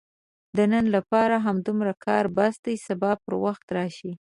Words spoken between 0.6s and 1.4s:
نن لپاره